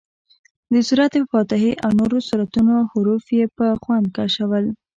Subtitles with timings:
[0.73, 4.65] د سورت فاتحې او نورو سورتونو حروف یې په خوند کشول.